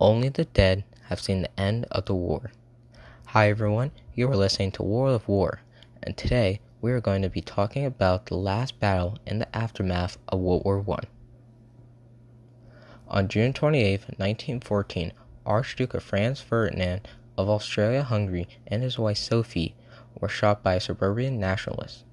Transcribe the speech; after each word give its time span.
Only 0.00 0.28
the 0.28 0.44
dead 0.44 0.84
have 1.06 1.20
seen 1.20 1.42
the 1.42 1.60
end 1.60 1.86
of 1.90 2.04
the 2.04 2.14
war. 2.14 2.52
Hi 3.26 3.50
everyone, 3.50 3.90
you 4.14 4.30
are 4.30 4.36
listening 4.36 4.70
to 4.72 4.84
War 4.84 5.10
of 5.10 5.26
War, 5.26 5.62
and 6.04 6.16
today 6.16 6.60
we 6.80 6.92
are 6.92 7.00
going 7.00 7.20
to 7.22 7.28
be 7.28 7.40
talking 7.40 7.84
about 7.84 8.26
the 8.26 8.36
last 8.36 8.78
battle 8.78 9.18
in 9.26 9.40
the 9.40 9.56
aftermath 9.56 10.16
of 10.28 10.38
World 10.38 10.64
War 10.64 10.84
I. 10.88 11.08
On 13.08 13.26
June 13.26 13.52
28, 13.52 14.02
1914, 14.18 15.12
Archduke 15.44 15.94
of 15.94 16.04
Franz 16.04 16.40
Ferdinand 16.40 17.08
of 17.36 17.48
Austria 17.48 18.04
Hungary 18.04 18.46
and 18.68 18.84
his 18.84 19.00
wife 19.00 19.18
Sophie 19.18 19.74
were 20.20 20.28
shot 20.28 20.62
by 20.62 20.74
a 20.74 20.80
Serbian 20.80 21.40
nationalist. 21.40 22.04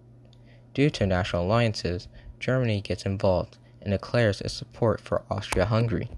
Due 0.74 0.90
to 0.90 1.06
national 1.06 1.46
alliances, 1.46 2.08
Germany 2.40 2.82
gets 2.82 3.06
involved 3.06 3.60
and 3.80 3.92
declares 3.92 4.42
its 4.42 4.56
support 4.56 5.00
for 5.00 5.22
Austria 5.30 5.68
Hungary. 5.68 6.10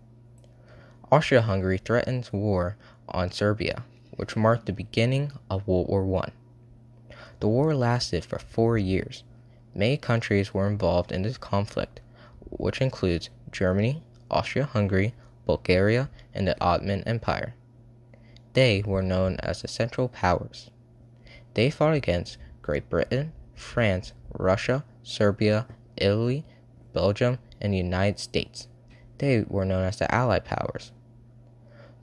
Austria 1.09 1.41
Hungary 1.41 1.77
threatens 1.77 2.33
war 2.33 2.75
on 3.07 3.31
Serbia, 3.31 3.85
which 4.17 4.35
marked 4.35 4.65
the 4.65 4.73
beginning 4.73 5.31
of 5.49 5.65
World 5.65 5.87
War 5.87 6.21
I. 6.21 6.31
The 7.39 7.47
war 7.47 7.73
lasted 7.73 8.25
for 8.25 8.39
four 8.39 8.77
years. 8.77 9.23
Many 9.73 9.95
countries 9.95 10.53
were 10.53 10.67
involved 10.67 11.13
in 11.13 11.21
this 11.21 11.37
conflict, 11.37 12.01
which 12.49 12.81
includes 12.81 13.29
Germany, 13.51 14.03
Austria 14.29 14.65
Hungary, 14.65 15.13
Bulgaria, 15.45 16.09
and 16.33 16.45
the 16.45 16.61
Ottoman 16.61 17.03
Empire. 17.05 17.53
They 18.51 18.83
were 18.85 19.01
known 19.01 19.37
as 19.39 19.61
the 19.61 19.69
Central 19.69 20.09
Powers. 20.09 20.71
They 21.53 21.69
fought 21.69 21.93
against 21.93 22.37
Great 22.61 22.89
Britain, 22.89 23.31
France, 23.55 24.11
Russia, 24.37 24.83
Serbia, 25.03 25.67
Italy, 25.95 26.43
Belgium, 26.91 27.37
and 27.61 27.71
the 27.71 27.77
United 27.77 28.19
States. 28.19 28.67
They 29.19 29.45
were 29.47 29.63
known 29.63 29.85
as 29.85 29.99
the 29.99 30.13
Allied 30.13 30.43
Powers. 30.43 30.91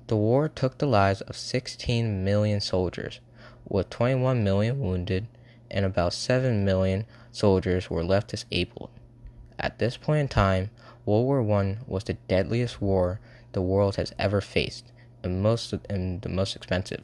The 0.06 0.16
war 0.16 0.50
took 0.50 0.76
the 0.76 0.86
lives 0.86 1.22
of 1.22 1.34
16 1.34 2.22
million 2.22 2.60
soldiers, 2.60 3.20
with 3.66 3.88
21 3.88 4.44
million 4.44 4.78
wounded, 4.78 5.28
and 5.70 5.86
about 5.86 6.12
7 6.12 6.62
million 6.62 7.06
soldiers 7.32 7.88
were 7.88 8.04
left 8.04 8.28
disabled. 8.28 8.90
At 9.58 9.78
this 9.78 9.96
point 9.96 10.20
in 10.20 10.28
time, 10.28 10.68
World 11.06 11.24
War 11.24 11.58
I 11.58 11.78
was 11.86 12.04
the 12.04 12.14
deadliest 12.28 12.82
war 12.82 13.18
the 13.52 13.62
world 13.62 13.96
has 13.96 14.12
ever 14.18 14.42
faced, 14.42 14.92
and 15.22 15.42
most 15.42 15.72
and 15.88 16.20
the 16.20 16.28
most 16.28 16.54
expensive. 16.54 17.02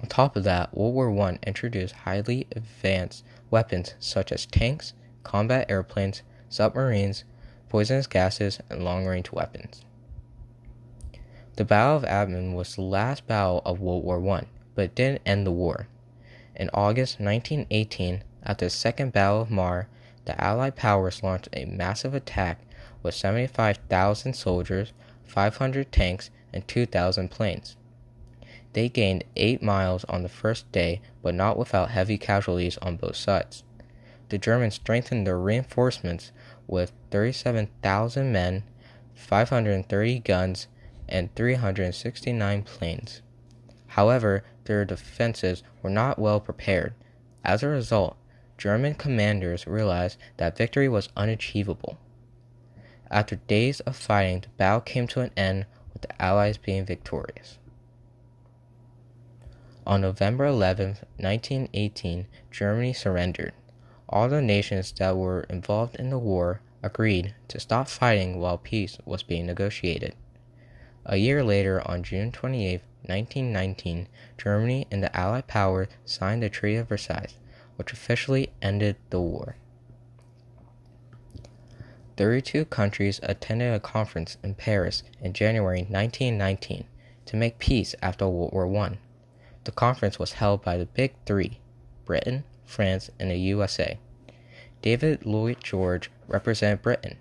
On 0.00 0.06
top 0.06 0.36
of 0.36 0.44
that, 0.44 0.72
World 0.76 0.94
War 0.94 1.28
I 1.28 1.38
introduced 1.44 1.94
highly 1.94 2.46
advanced 2.54 3.24
weapons 3.50 3.94
such 3.98 4.30
as 4.30 4.46
tanks, 4.46 4.92
combat 5.24 5.68
airplanes, 5.68 6.22
submarines, 6.48 7.24
poisonous 7.68 8.06
gases, 8.06 8.60
and 8.70 8.84
long 8.84 9.04
range 9.04 9.32
weapons. 9.32 9.84
The 11.58 11.64
Battle 11.64 11.96
of 11.96 12.04
Abingdon 12.04 12.54
was 12.54 12.76
the 12.76 12.82
last 12.82 13.26
battle 13.26 13.62
of 13.64 13.80
World 13.80 14.04
War 14.04 14.24
I, 14.30 14.44
but 14.76 14.94
didn't 14.94 15.22
end 15.26 15.44
the 15.44 15.50
war. 15.50 15.88
In 16.54 16.70
August 16.72 17.18
1918, 17.18 18.22
after 18.44 18.66
the 18.66 18.70
Second 18.70 19.12
Battle 19.12 19.40
of 19.40 19.50
Marne, 19.50 19.86
the 20.24 20.40
Allied 20.40 20.76
powers 20.76 21.20
launched 21.24 21.48
a 21.52 21.64
massive 21.64 22.14
attack 22.14 22.60
with 23.02 23.16
75,000 23.16 24.34
soldiers, 24.34 24.92
500 25.26 25.90
tanks, 25.90 26.30
and 26.52 26.68
2,000 26.68 27.28
planes. 27.28 27.74
They 28.72 28.88
gained 28.88 29.24
8 29.34 29.60
miles 29.60 30.04
on 30.04 30.22
the 30.22 30.28
first 30.28 30.70
day, 30.70 31.00
but 31.24 31.34
not 31.34 31.58
without 31.58 31.90
heavy 31.90 32.18
casualties 32.18 32.78
on 32.82 32.98
both 32.98 33.16
sides. 33.16 33.64
The 34.28 34.38
Germans 34.38 34.76
strengthened 34.76 35.26
their 35.26 35.40
reinforcements 35.40 36.30
with 36.68 36.92
37,000 37.10 38.30
men, 38.30 38.62
530 39.16 40.20
guns, 40.20 40.68
and 41.08 41.34
369 41.34 42.62
planes. 42.62 43.22
However, 43.88 44.44
their 44.64 44.84
defenses 44.84 45.62
were 45.82 45.90
not 45.90 46.18
well 46.18 46.40
prepared. 46.40 46.94
As 47.44 47.62
a 47.62 47.68
result, 47.68 48.16
German 48.58 48.94
commanders 48.94 49.66
realized 49.66 50.18
that 50.36 50.58
victory 50.58 50.88
was 50.88 51.08
unachievable. 51.16 51.98
After 53.10 53.36
days 53.36 53.80
of 53.80 53.96
fighting, 53.96 54.40
the 54.40 54.48
battle 54.56 54.80
came 54.80 55.06
to 55.08 55.20
an 55.20 55.30
end 55.36 55.66
with 55.92 56.02
the 56.02 56.22
Allies 56.22 56.58
being 56.58 56.84
victorious. 56.84 57.58
On 59.86 60.02
November 60.02 60.44
11, 60.44 60.98
1918, 61.16 62.26
Germany 62.50 62.92
surrendered. 62.92 63.54
All 64.08 64.28
the 64.28 64.42
nations 64.42 64.92
that 64.98 65.16
were 65.16 65.46
involved 65.48 65.96
in 65.96 66.10
the 66.10 66.18
war 66.18 66.60
agreed 66.82 67.34
to 67.48 67.58
stop 67.58 67.88
fighting 67.88 68.38
while 68.38 68.58
peace 68.58 68.98
was 69.06 69.22
being 69.22 69.46
negotiated. 69.46 70.14
A 71.10 71.16
year 71.16 71.42
later, 71.42 71.80
on 71.88 72.02
June 72.02 72.30
28, 72.30 72.82
1919, 73.06 74.08
Germany 74.36 74.86
and 74.90 75.02
the 75.02 75.16
Allied 75.16 75.46
powers 75.46 75.88
signed 76.04 76.42
the 76.42 76.50
Treaty 76.50 76.76
of 76.76 76.90
Versailles, 76.90 77.32
which 77.76 77.94
officially 77.94 78.52
ended 78.60 78.96
the 79.08 79.20
war. 79.20 79.56
32 82.18 82.66
countries 82.66 83.20
attended 83.22 83.72
a 83.72 83.80
conference 83.80 84.36
in 84.42 84.54
Paris 84.54 85.02
in 85.18 85.32
January 85.32 85.80
1919 85.80 86.84
to 87.24 87.36
make 87.36 87.58
peace 87.58 87.94
after 88.02 88.28
World 88.28 88.52
War 88.52 88.76
I. 88.76 88.98
The 89.64 89.72
conference 89.72 90.18
was 90.18 90.32
held 90.32 90.62
by 90.62 90.76
the 90.76 90.86
Big 90.86 91.14
Three 91.24 91.58
Britain, 92.04 92.44
France, 92.66 93.10
and 93.18 93.30
the 93.30 93.36
USA. 93.36 93.98
David 94.82 95.24
Lloyd 95.24 95.58
George 95.62 96.10
represented 96.26 96.82
Britain, 96.82 97.16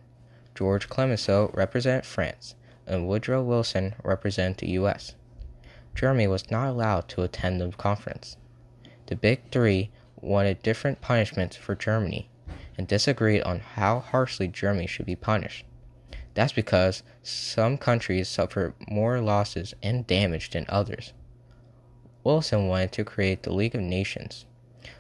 George 0.56 0.90
Clemenceau 0.90 1.52
represented 1.54 2.06
France, 2.06 2.56
and 2.88 3.08
Woodrow 3.08 3.44
Wilson 3.44 3.94
represented 4.04 4.58
the 4.58 4.72
U.S. 4.72 5.16
Germany 5.94 6.28
was 6.28 6.50
not 6.50 6.70
allowed 6.70 7.08
to 7.10 7.24
attend 7.24 7.60
the 7.60 7.70
conference. 7.70 8.38
The 9.08 9.16
Big 9.16 9.52
Three 9.52 9.92
wanted 10.22 10.64
different 10.64 11.02
punishments 11.02 11.56
for 11.56 11.76
Germany 11.76 12.30
and 12.78 12.88
disagreed 12.88 13.42
on 13.44 13.60
how 13.60 14.00
harshly 14.00 14.48
Germany 14.48 14.88
should 14.88 15.06
be 15.06 15.16
punished. 15.16 15.66
That's 16.34 16.54
because 16.54 17.04
some 17.24 17.78
countries 17.78 18.30
suffered 18.30 18.74
more 18.88 19.20
losses 19.22 19.74
and 19.82 20.06
damage 20.06 20.52
than 20.52 20.66
others. 20.70 21.14
Wilson 22.24 22.68
wanted 22.68 22.92
to 22.92 23.04
create 23.04 23.44
the 23.44 23.54
League 23.54 23.74
of 23.74 23.82
Nations, 23.82 24.46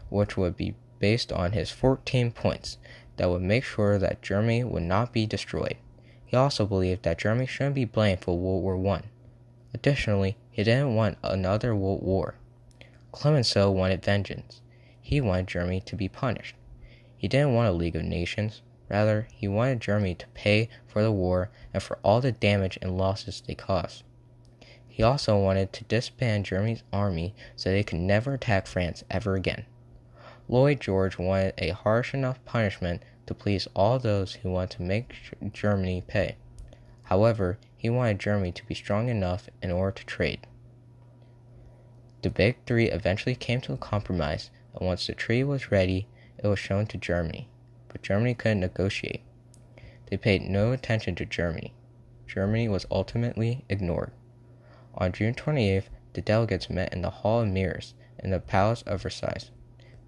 which 0.10 0.36
would 0.36 0.58
be 0.58 0.76
based 1.00 1.32
on 1.32 1.52
his 1.52 1.70
14 1.70 2.32
points 2.32 2.78
that 3.18 3.30
would 3.30 3.42
make 3.42 3.64
sure 3.64 4.00
that 4.00 4.22
Germany 4.22 4.64
would 4.64 4.84
not 4.84 5.14
be 5.14 5.26
destroyed. 5.26 5.78
He 6.28 6.36
also 6.36 6.66
believed 6.66 7.04
that 7.04 7.18
Germany 7.18 7.48
shouldn't 7.48 7.76
be 7.76 7.86
blamed 7.86 8.20
for 8.20 8.38
World 8.38 8.62
War 8.62 8.96
I. 8.96 9.04
Additionally, 9.74 10.36
he 10.52 10.64
didn't 10.64 10.94
want 10.94 11.18
another 11.24 11.74
world 11.74 12.04
war. 12.04 12.36
Clemenceau 13.14 13.72
wanted 13.72 14.04
vengeance. 14.04 14.62
He 15.02 15.22
wanted 15.22 15.48
Germany 15.48 15.80
to 15.82 15.96
be 15.96 16.10
punished. 16.10 16.56
He 17.18 17.30
didn't 17.30 17.54
want 17.54 17.70
a 17.70 17.72
League 17.72 17.96
of 17.96 18.04
Nations. 18.04 18.62
Rather, 18.90 19.28
he 19.34 19.48
wanted 19.48 19.80
Germany 19.80 20.16
to 20.16 20.28
pay 20.34 20.68
for 20.86 21.02
the 21.02 21.12
war 21.12 21.50
and 21.74 21.82
for 21.82 21.98
all 22.04 22.20
the 22.20 22.34
damage 22.34 22.78
and 22.82 22.98
losses 22.98 23.42
they 23.48 23.56
caused. 23.56 24.04
He 24.88 25.04
also 25.04 25.38
wanted 25.38 25.72
to 25.74 25.86
disband 25.86 26.46
Germany's 26.46 26.84
army 26.92 27.36
so 27.56 27.70
they 27.70 27.84
could 27.84 28.00
never 28.00 28.34
attack 28.34 28.68
France 28.68 29.04
ever 29.10 29.36
again. 29.36 29.66
Lloyd 30.50 30.82
George 30.82 31.18
wanted 31.18 31.54
a 31.58 31.70
harsh 31.70 32.14
enough 32.14 32.44
punishment 32.44 33.02
to 33.28 33.34
please 33.34 33.68
all 33.76 34.00
those 34.00 34.34
who 34.36 34.52
want 34.52 34.72
to 34.72 34.82
make 34.82 35.14
Germany 35.54 36.04
pay. 36.08 36.36
However, 37.04 37.60
he 37.78 37.90
wanted 37.90 38.20
Germany 38.20 38.52
to 38.54 38.66
be 38.66 38.74
strong 38.74 39.08
enough 39.10 39.50
in 39.62 39.72
order 39.72 39.92
to 39.92 40.06
trade. 40.06 40.48
The 42.24 42.30
Big 42.30 42.58
Three 42.66 42.90
eventually 42.90 43.36
came 43.36 43.62
to 43.62 43.74
a 43.74 43.78
compromise, 43.78 44.50
and 44.74 44.88
once 44.88 45.08
the 45.08 45.14
treaty 45.14 45.44
was 45.44 45.72
ready, 45.72 46.08
it 46.38 46.48
was 46.48 46.60
shown 46.60 46.88
to 46.88 46.98
Germany. 46.98 47.48
But 47.88 48.02
Germany 48.02 48.34
couldn't 48.34 48.60
negotiate. 48.60 49.22
They 50.10 50.18
paid 50.18 50.42
no 50.42 50.72
attention 50.72 51.16
to 51.16 51.26
Germany. 51.26 51.74
Germany 52.26 52.68
was 52.68 52.86
ultimately 52.92 53.64
ignored. 53.70 54.12
On 54.96 55.12
June 55.12 55.36
28th, 55.36 55.90
the 56.14 56.22
delegates 56.22 56.70
met 56.70 56.92
in 56.92 57.02
the 57.04 57.10
Hall 57.10 57.42
of 57.42 57.48
Mirrors 57.48 57.94
in 58.20 58.32
the 58.32 58.40
Palace 58.40 58.82
of 58.84 59.04
Versailles. 59.04 59.52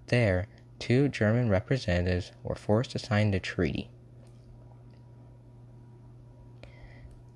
There, 0.08 0.48
two 0.80 1.08
German 1.08 1.48
representatives 1.48 2.32
were 2.42 2.56
forced 2.56 2.90
to 2.90 2.98
sign 2.98 3.30
the 3.30 3.38
treaty. 3.38 3.90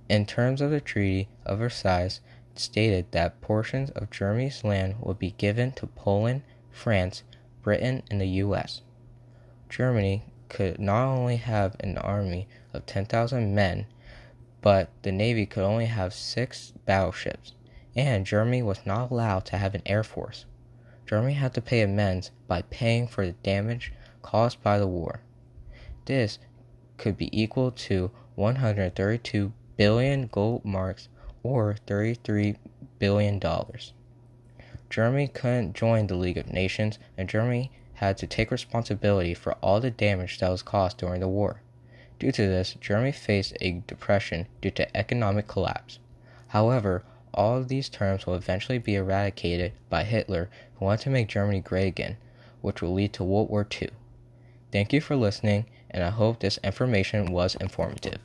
In 0.08 0.26
terms 0.26 0.60
of 0.60 0.70
the 0.70 0.80
Treaty 0.80 1.28
of 1.46 1.60
Versailles, 1.60 2.20
it 2.52 2.58
stated 2.58 3.12
that 3.12 3.40
portions 3.40 3.90
of 3.90 4.10
Germany's 4.10 4.64
land 4.64 4.96
would 5.00 5.18
be 5.18 5.32
given 5.32 5.72
to 5.72 5.86
Poland, 5.86 6.42
France, 6.70 7.22
Britain, 7.62 8.02
and 8.10 8.20
the 8.20 8.26
US. 8.26 8.82
Germany 9.68 10.24
could 10.48 10.78
not 10.78 11.06
only 11.06 11.36
have 11.36 11.76
an 11.80 11.96
army 11.98 12.46
of 12.72 12.86
10,000 12.86 13.54
men, 13.54 13.86
but 14.60 14.88
the 15.02 15.12
navy 15.12 15.46
could 15.46 15.64
only 15.64 15.86
have 15.86 16.12
six 16.12 16.72
battleships, 16.84 17.54
and 17.96 18.26
Germany 18.26 18.62
was 18.62 18.84
not 18.86 19.10
allowed 19.10 19.44
to 19.46 19.58
have 19.58 19.74
an 19.74 19.82
air 19.86 20.02
force. 20.02 20.44
Germany 21.06 21.34
had 21.34 21.54
to 21.54 21.60
pay 21.60 21.82
amends 21.82 22.30
by 22.46 22.62
paying 22.62 23.06
for 23.06 23.26
the 23.26 23.32
damage 23.32 23.92
caused 24.22 24.62
by 24.62 24.78
the 24.78 24.86
war. 24.86 25.20
This 26.06 26.38
could 26.96 27.16
be 27.16 27.28
equal 27.38 27.70
to 27.70 28.10
132 28.36 29.52
billion 29.76 30.26
gold 30.28 30.64
marks 30.64 31.08
or 31.42 31.76
$33 31.86 32.56
billion. 32.98 33.40
Germany 34.90 35.28
couldn't 35.28 35.74
join 35.74 36.06
the 36.06 36.14
League 36.14 36.38
of 36.38 36.52
Nations, 36.52 36.98
and 37.18 37.28
Germany 37.28 37.70
had 37.94 38.16
to 38.18 38.26
take 38.26 38.50
responsibility 38.50 39.34
for 39.34 39.54
all 39.54 39.80
the 39.80 39.90
damage 39.90 40.38
that 40.38 40.50
was 40.50 40.62
caused 40.62 40.98
during 40.98 41.20
the 41.20 41.28
war. 41.28 41.60
Due 42.18 42.32
to 42.32 42.46
this, 42.46 42.76
Germany 42.80 43.12
faced 43.12 43.56
a 43.60 43.82
depression 43.86 44.46
due 44.60 44.70
to 44.70 44.96
economic 44.96 45.46
collapse. 45.46 45.98
However, 46.48 47.04
all 47.34 47.58
of 47.58 47.68
these 47.68 47.88
terms 47.88 48.26
will 48.26 48.34
eventually 48.34 48.78
be 48.78 48.94
eradicated 48.94 49.72
by 49.90 50.04
Hitler, 50.04 50.48
who 50.76 50.84
wanted 50.84 51.02
to 51.04 51.10
make 51.10 51.28
Germany 51.28 51.60
great 51.60 51.88
again, 51.88 52.16
which 52.60 52.80
will 52.80 52.94
lead 52.94 53.12
to 53.14 53.24
World 53.24 53.50
War 53.50 53.66
II. 53.80 53.90
Thank 54.72 54.92
you 54.92 55.00
for 55.00 55.16
listening, 55.16 55.66
and 55.90 56.02
I 56.02 56.10
hope 56.10 56.40
this 56.40 56.58
information 56.64 57.26
was 57.32 57.54
informative. 57.56 58.18